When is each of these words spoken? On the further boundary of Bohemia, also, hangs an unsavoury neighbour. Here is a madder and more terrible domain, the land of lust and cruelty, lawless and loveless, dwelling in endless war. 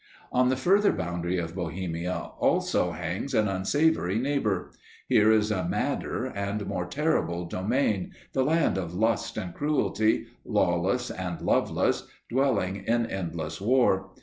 On 0.31 0.49
the 0.49 0.55
further 0.57 0.91
boundary 0.91 1.37
of 1.37 1.53
Bohemia, 1.53 2.31
also, 2.39 2.89
hangs 2.91 3.35
an 3.35 3.47
unsavoury 3.47 4.17
neighbour. 4.17 4.71
Here 5.07 5.31
is 5.31 5.51
a 5.51 5.67
madder 5.69 6.25
and 6.25 6.65
more 6.65 6.87
terrible 6.87 7.45
domain, 7.45 8.13
the 8.33 8.43
land 8.43 8.79
of 8.79 8.95
lust 8.95 9.37
and 9.37 9.53
cruelty, 9.53 10.25
lawless 10.43 11.11
and 11.11 11.39
loveless, 11.43 12.07
dwelling 12.31 12.77
in 12.77 13.05
endless 13.05 13.61
war. 13.61 14.09